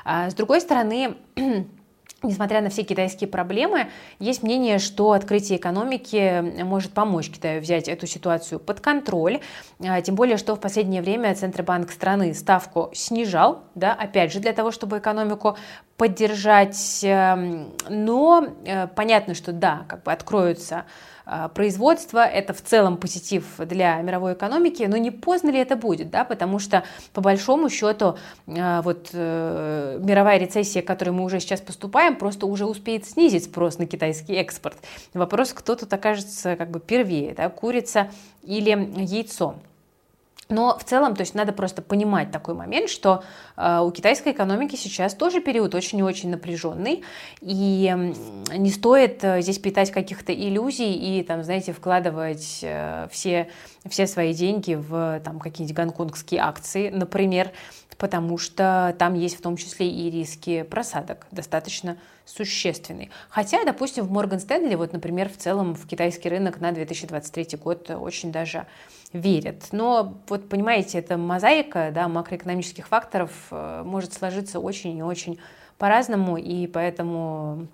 А 0.04 0.30
с 0.30 0.35
другой 0.35 0.61
стороны, 0.61 1.16
Несмотря 2.23 2.61
на 2.61 2.69
все 2.69 2.83
китайские 2.83 3.28
проблемы, 3.28 3.88
есть 4.19 4.42
мнение, 4.42 4.78
что 4.78 5.12
открытие 5.12 5.57
экономики 5.57 6.62
может 6.64 6.92
помочь 6.92 7.30
Китаю 7.30 7.62
взять 7.62 7.88
эту 7.88 8.07
ситуацию 8.07 8.61
под 8.61 8.80
контроль. 8.80 9.40
А, 9.83 10.02
тем 10.02 10.16
более, 10.16 10.37
что 10.37 10.54
в 10.54 10.61
последнее 10.61 11.00
время 11.00 11.35
Центробанк 11.35 11.90
страны 11.90 12.35
ставку 12.35 12.90
снижал, 12.92 13.62
да, 13.75 13.95
опять 13.95 14.35
же, 14.35 14.40
для 14.40 14.52
того, 14.52 14.71
чтобы 14.71 14.99
экономику 14.99 15.57
поддержать. 15.97 17.00
Эм, 17.04 17.73
но 17.88 18.47
э, 18.66 18.87
понятно, 18.88 19.33
что 19.33 19.52
да, 19.52 19.87
как 19.88 20.02
бы 20.02 20.12
откроются 20.12 20.85
производства, 21.54 22.25
это 22.25 22.52
в 22.52 22.62
целом 22.62 22.96
позитив 22.96 23.44
для 23.58 24.00
мировой 24.02 24.32
экономики, 24.32 24.82
но 24.82 24.96
не 24.96 25.10
поздно 25.10 25.50
ли 25.50 25.58
это 25.58 25.76
будет, 25.76 26.10
да, 26.10 26.25
потому 26.25 26.58
что 26.58 26.82
по 27.12 27.20
большому 27.20 27.70
счету 27.70 28.16
а, 28.49 28.82
вот 28.82 29.10
э, 29.12 29.99
мировая 30.02 30.38
рецессия, 30.38 30.82
к 30.82 30.87
которой 30.87 31.10
мы 31.10 31.25
уже 31.25 31.40
сейчас 31.40 31.60
поступаем, 31.60 32.16
просто 32.16 32.46
уже 32.46 32.66
успеет 32.66 33.06
снизить 33.06 33.44
спрос 33.44 33.78
на 33.78 33.87
китайский 33.87 34.34
экспорт. 34.34 34.76
Вопрос, 35.14 35.52
кто 35.52 35.76
тут 35.76 35.92
окажется 35.92 36.56
как 36.56 36.70
бы 36.70 36.80
первее, 36.80 37.34
да, 37.34 37.49
курица 37.49 38.10
или 38.42 38.70
яйцо. 39.00 39.54
Но 40.50 40.76
в 40.76 40.85
целом, 40.85 41.14
то 41.14 41.23
есть 41.23 41.35
надо 41.35 41.52
просто 41.52 41.80
понимать 41.80 42.33
такой 42.33 42.54
момент, 42.54 42.90
что 42.90 43.23
э, 43.57 43.78
у 43.78 43.90
китайской 43.92 44.33
экономики 44.33 44.75
сейчас 44.75 45.14
тоже 45.14 45.40
период 45.40 45.75
очень 45.76 46.00
и 46.00 46.02
очень 46.02 46.28
напряженный, 46.28 47.04
и 47.40 48.12
не 48.52 48.71
стоит 48.71 49.23
э, 49.23 49.40
здесь 49.42 49.59
питать 49.59 49.92
каких-то 49.92 50.35
иллюзий 50.35 50.92
и, 50.92 51.23
там, 51.23 51.45
знаете, 51.45 51.73
вкладывать 51.73 52.61
э, 52.62 53.09
все, 53.12 53.49
все 53.88 54.09
свои 54.09 54.35
деньги 54.35 54.75
в 54.75 55.21
там, 55.25 55.38
какие-нибудь 55.38 55.76
гонконгские 55.76 56.40
акции, 56.40 56.90
например, 56.90 57.52
потому 58.00 58.38
что 58.38 58.97
там 58.99 59.12
есть 59.12 59.37
в 59.37 59.42
том 59.42 59.59
числе 59.59 59.88
и 59.90 60.11
риски 60.11 60.62
просадок 60.62 61.26
достаточно 61.30 61.99
существенные. 62.25 63.11
Хотя, 63.28 63.62
допустим, 63.64 64.07
в 64.07 64.11
Морган 64.11 64.40
Стэнли, 64.40 64.75
вот, 64.75 64.95
например, 64.95 65.28
в 65.28 65.37
целом 65.37 65.75
в 65.75 65.87
китайский 65.87 66.30
рынок 66.30 66.61
на 66.61 66.73
2023 66.73 67.59
год 67.59 67.90
очень 67.90 68.33
даже 68.33 68.66
верят. 69.12 69.69
Но 69.73 70.19
вот 70.28 70.49
понимаете, 70.49 70.99
это 70.99 71.19
мозаика 71.19 71.90
да, 71.95 72.09
макроэкономических 72.09 72.88
факторов 72.88 73.33
э, 73.50 73.83
может 73.85 74.14
сложиться 74.14 74.61
очень 74.61 74.97
и 74.97 75.02
очень 75.02 75.38
по-разному, 75.76 76.38
и 76.38 76.66
поэтому 76.69 77.66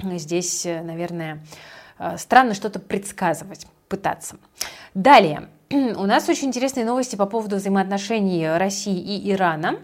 здесь, 0.00 0.64
наверное, 0.64 1.44
э, 1.98 2.16
странно 2.18 2.54
что-то 2.54 2.78
предсказывать, 2.78 3.66
пытаться. 3.88 4.36
Далее, 4.94 5.48
у 5.96 6.04
нас 6.06 6.28
очень 6.28 6.48
интересные 6.48 6.84
новости 6.84 7.14
по 7.14 7.26
поводу 7.26 7.54
взаимоотношений 7.56 8.48
России 8.58 8.98
и 8.98 9.30
Ирана. 9.30 9.78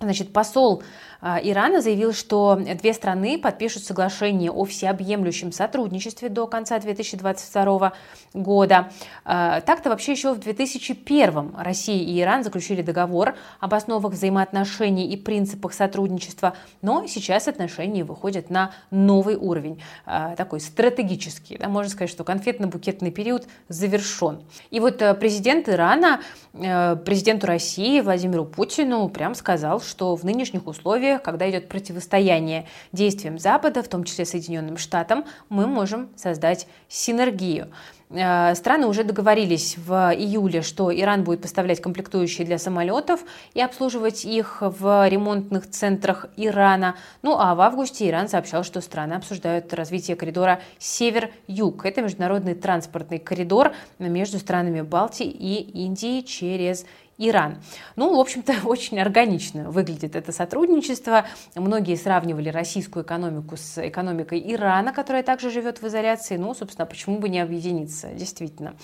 Значит, 0.00 0.32
посол 0.32 0.82
Ирана 1.22 1.80
заявил, 1.80 2.12
что 2.12 2.58
две 2.80 2.92
страны 2.92 3.38
подпишут 3.38 3.84
соглашение 3.84 4.50
о 4.50 4.64
всеобъемлющем 4.64 5.52
сотрудничестве 5.52 6.28
до 6.28 6.46
конца 6.46 6.78
2022 6.78 7.92
года. 8.34 8.90
А, 9.24 9.60
так-то 9.60 9.90
вообще 9.90 10.12
еще 10.12 10.34
в 10.34 10.38
2001 10.38 11.54
Россия 11.58 12.02
и 12.02 12.20
Иран 12.20 12.44
заключили 12.44 12.82
договор 12.82 13.34
об 13.60 13.74
основах 13.74 14.12
взаимоотношений 14.12 15.08
и 15.08 15.16
принципах 15.16 15.74
сотрудничества, 15.74 16.54
но 16.82 17.06
сейчас 17.06 17.48
отношения 17.48 18.04
выходят 18.04 18.50
на 18.50 18.72
новый 18.90 19.36
уровень, 19.36 19.82
а, 20.04 20.36
такой 20.36 20.60
стратегический. 20.60 21.58
Да, 21.58 21.68
можно 21.68 21.90
сказать, 21.90 22.10
что 22.10 22.24
конфетно-букетный 22.24 23.10
период 23.10 23.46
завершен. 23.68 24.42
И 24.70 24.80
вот 24.80 25.02
э, 25.02 25.14
президент 25.14 25.68
Ирана, 25.68 26.20
э, 26.52 26.96
президенту 26.96 27.46
России 27.46 28.00
Владимиру 28.00 28.44
Путину 28.44 29.08
прям 29.08 29.34
сказал, 29.34 29.80
что 29.80 30.14
в 30.16 30.24
нынешних 30.24 30.66
условиях, 30.66 31.05
когда 31.22 31.48
идет 31.50 31.68
противостояние 31.68 32.66
действиям 32.92 33.38
Запада, 33.38 33.82
в 33.82 33.88
том 33.88 34.04
числе 34.04 34.24
Соединенным 34.24 34.76
Штатам, 34.76 35.24
мы 35.48 35.66
можем 35.66 36.08
создать 36.16 36.66
синергию. 36.88 37.68
Э, 38.10 38.54
страны 38.54 38.86
уже 38.86 39.02
договорились 39.02 39.76
в 39.76 39.92
июле, 40.16 40.62
что 40.62 40.94
Иран 40.96 41.24
будет 41.24 41.42
поставлять 41.42 41.80
комплектующие 41.80 42.46
для 42.46 42.58
самолетов 42.58 43.20
и 43.54 43.60
обслуживать 43.60 44.24
их 44.24 44.58
в 44.60 45.08
ремонтных 45.08 45.68
центрах 45.68 46.26
Ирана. 46.36 46.96
Ну 47.22 47.36
а 47.36 47.54
в 47.54 47.60
августе 47.60 48.08
Иран 48.08 48.28
сообщал, 48.28 48.62
что 48.62 48.80
страны 48.80 49.14
обсуждают 49.14 49.74
развитие 49.74 50.16
коридора 50.16 50.60
Север-Юг. 50.78 51.84
Это 51.84 52.02
международный 52.02 52.54
транспортный 52.54 53.18
коридор 53.18 53.72
между 53.98 54.38
странами 54.38 54.82
Балтии 54.82 55.26
и 55.26 55.60
Индии 55.84 56.20
через 56.20 56.86
Иран. 57.18 57.58
Ну, 57.96 58.16
в 58.16 58.20
общем-то, 58.20 58.54
очень 58.64 58.98
органично 59.00 59.70
выглядит 59.70 60.16
это 60.16 60.32
сотрудничество. 60.32 61.26
Многие 61.54 61.96
сравнивали 61.96 62.48
российскую 62.48 63.04
экономику 63.04 63.56
с 63.56 63.86
экономикой 63.86 64.42
Ирана, 64.52 64.92
которая 64.92 65.22
также 65.22 65.50
живет 65.50 65.80
в 65.80 65.86
изоляции. 65.86 66.36
Ну, 66.36 66.54
собственно, 66.54 66.86
почему 66.86 67.18
бы 67.18 67.28
не 67.28 67.40
объединиться, 67.40 68.08
действительно. 68.08 68.76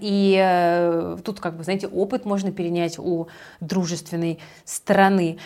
И 0.00 0.38
э, 0.38 1.16
тут, 1.24 1.40
как 1.40 1.56
бы, 1.56 1.64
знаете, 1.64 1.86
опыт 1.86 2.24
можно 2.24 2.52
перенять 2.52 2.98
у 2.98 3.28
дружественной 3.60 4.38
страны. 4.64 5.38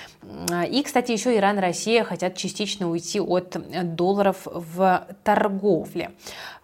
И, 0.68 0.82
кстати, 0.82 1.12
еще 1.12 1.36
Иран 1.36 1.58
и 1.58 1.60
Россия 1.60 2.04
хотят 2.04 2.36
частично 2.36 2.90
уйти 2.90 3.20
от 3.20 3.56
долларов 3.94 4.38
в 4.44 5.06
торговле. 5.24 6.10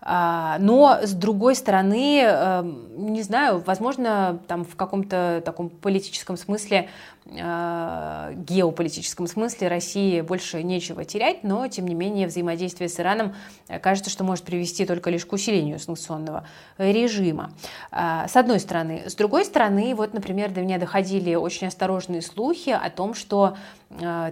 А, 0.00 0.58
но, 0.60 0.98
с 1.02 1.12
другой 1.12 1.54
стороны, 1.54 2.22
э, 2.24 2.62
не 2.96 3.22
знаю, 3.22 3.62
возможно, 3.66 4.38
там 4.46 4.64
в 4.64 4.76
каком-то 4.76 5.42
таком 5.44 5.68
политическом 5.68 6.36
смысле 6.36 6.88
геополитическом 7.30 9.26
смысле 9.26 9.68
России 9.68 10.22
больше 10.22 10.62
нечего 10.62 11.04
терять, 11.04 11.44
но, 11.44 11.68
тем 11.68 11.86
не 11.86 11.94
менее, 11.94 12.26
взаимодействие 12.26 12.88
с 12.88 12.98
Ираном 12.98 13.34
э, 13.68 13.78
кажется, 13.78 14.10
что 14.10 14.24
может 14.24 14.44
привести 14.44 14.86
только 14.86 15.10
лишь 15.10 15.26
к 15.26 15.32
усилению 15.32 15.78
санкционного 15.78 16.46
режима. 16.78 17.52
Э, 17.92 18.26
с 18.28 18.34
одной 18.36 18.60
стороны. 18.60 19.02
С 19.06 19.14
другой 19.14 19.44
стороны, 19.44 19.94
вот, 19.94 20.14
например, 20.14 20.50
до 20.50 20.62
меня 20.62 20.78
доходили 20.78 21.34
очень 21.34 21.66
осторожные 21.66 22.22
слухи 22.22 22.70
о 22.70 22.88
том, 22.90 23.14
что 23.14 23.56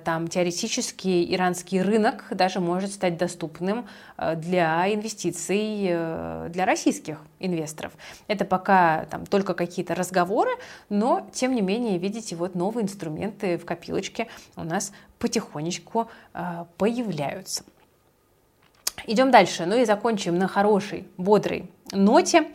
там 0.04 0.28
теоретически 0.28 1.34
иранский 1.34 1.80
рынок 1.80 2.26
даже 2.28 2.60
может 2.60 2.92
стать 2.92 3.16
доступным 3.16 3.86
для 4.18 4.92
инвестиций 4.92 5.86
для 6.50 6.66
российских 6.66 7.20
инвесторов. 7.40 7.92
Это 8.28 8.44
пока 8.44 9.06
там 9.06 9.24
только 9.24 9.54
какие-то 9.54 9.94
разговоры, 9.94 10.50
но, 10.90 11.26
тем 11.32 11.54
не 11.54 11.62
менее, 11.62 11.96
видите, 11.96 12.36
вот 12.36 12.54
новые 12.54 12.85
инструменты 12.86 13.58
в 13.58 13.64
копилочке 13.64 14.28
у 14.56 14.64
нас 14.64 14.92
потихонечку 15.18 16.08
э, 16.32 16.64
появляются. 16.78 17.64
Идем 19.06 19.30
дальше, 19.30 19.66
ну 19.66 19.76
и 19.76 19.84
закончим 19.84 20.38
на 20.38 20.48
хорошей, 20.48 21.06
бодрой 21.18 21.70
ноте. 21.92 22.48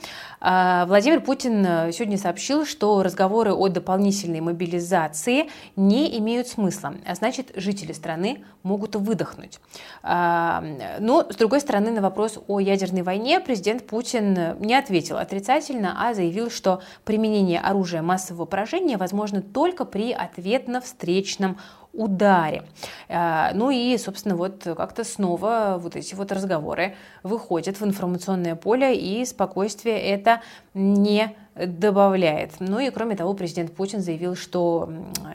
А, 0.44 0.86
Владимир 0.88 1.22
Путин 1.22 1.64
э, 1.66 1.92
сегодня 1.92 2.18
сообщил, 2.18 2.66
что 2.66 3.04
разговоры 3.04 3.54
о 3.54 3.68
дополнительной 3.68 4.42
мобилизации 4.42 5.50
не 5.76 6.18
имеют 6.18 6.48
смысла, 6.48 6.96
а 7.06 7.14
значит, 7.14 7.52
жители 7.56 7.92
страны 7.92 8.44
могут 8.64 8.96
выдохнуть. 8.96 9.60
А, 10.02 10.64
но, 11.00 11.28
с 11.30 11.36
другой 11.36 11.62
стороны, 11.62 11.92
на 11.92 12.02
вопрос 12.02 12.40
о 12.48 12.60
ядерной 12.60 13.04
войне 13.04 13.40
президент 13.40 13.86
Путин 13.86 14.58
не 14.60 14.74
ответил 14.74 15.18
отрицательно, 15.18 15.96
а 16.08 16.16
заявил, 16.16 16.50
что 16.50 16.82
применение 17.06 17.60
оружия 17.60 18.02
массового 18.02 18.46
поражения 18.46 18.98
возможно 18.98 19.44
только 19.44 19.86
при 19.86 20.12
ответно-встречном 20.12 21.58
ударе. 21.94 22.64
А, 23.10 23.52
ну 23.54 23.70
и, 23.70 23.98
собственно, 23.98 24.36
вот 24.36 24.64
как-то 24.64 25.04
снова 25.04 25.78
вот 25.80 25.96
эти 25.96 26.16
вот 26.16 26.32
разговоры 26.32 26.96
выходят 27.24 27.80
в 27.80 27.86
информационное 27.86 28.56
поле, 28.56 28.96
и 28.96 29.21
спокойствие 29.26 30.00
это 30.00 30.42
не 30.74 31.36
добавляет. 31.56 32.54
Ну 32.60 32.80
и 32.80 32.90
кроме 32.90 33.16
того, 33.16 33.34
президент 33.34 33.76
Путин 33.76 34.02
заявил, 34.02 34.36
что 34.36 34.92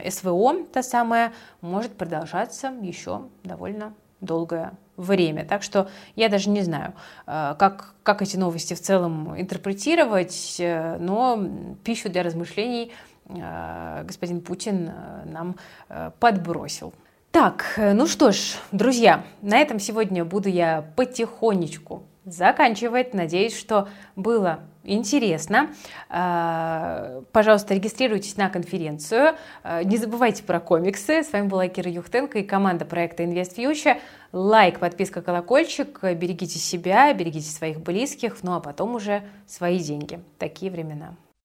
СВО, 0.09 0.65
та 0.73 0.83
самая, 0.83 1.33
может 1.61 1.93
продолжаться 1.93 2.73
еще 2.83 3.23
довольно 3.45 3.95
долгое 4.21 4.73
время. 4.97 5.45
Так 5.45 5.63
что 5.63 5.89
я 6.15 6.29
даже 6.29 6.49
не 6.49 6.63
знаю, 6.63 6.95
а, 7.27 7.55
как, 7.55 7.95
как 8.03 8.23
эти 8.23 8.37
новости 8.39 8.73
в 8.73 8.81
целом 8.81 9.39
интерпретировать, 9.39 10.57
э, 10.59 10.97
но 10.99 11.39
пищу 11.85 12.09
для 12.09 12.23
размышлений 12.23 12.93
Э, 13.29 14.05
господин 14.05 14.41
Путин 14.41 14.89
э, 14.89 15.25
нам 15.27 15.57
э, 15.89 16.11
подбросил. 16.21 16.95
Так, 17.33 17.75
ну 17.77 18.07
что 18.07 18.33
ж, 18.33 18.55
друзья, 18.73 19.23
на 19.43 19.59
этом 19.59 19.79
сегодня 19.79 20.25
буду 20.25 20.49
я 20.49 20.87
потихонечку 20.97 22.05
заканчивать. 22.27 23.15
Надеюсь, 23.15 23.57
что 23.57 23.89
было 24.15 24.61
интересно. 24.85 25.71
Пожалуйста, 26.09 27.75
регистрируйтесь 27.75 28.37
на 28.37 28.51
конференцию. 28.51 29.37
Не 29.85 29.97
забывайте 29.97 30.43
про 30.43 30.61
комиксы. 30.61 31.23
С 31.23 31.33
вами 31.33 31.49
была 31.49 31.69
Кира 31.69 31.91
Юхтенко 31.91 32.41
и 32.41 32.43
команда 32.43 32.85
проекта 32.85 33.23
Invest 33.23 33.57
Future. 33.57 33.99
Лайк, 34.33 34.81
подписка, 34.81 35.23
колокольчик. 35.23 36.03
Берегите 36.03 36.59
себя, 36.59 37.13
берегите 37.15 37.49
своих 37.49 37.81
близких, 37.81 38.43
ну 38.43 38.55
а 38.55 38.61
потом 38.61 38.97
уже 38.97 39.23
свои 39.47 39.79
деньги. 39.79 40.21
Такие 40.39 40.71
времена. 40.71 41.15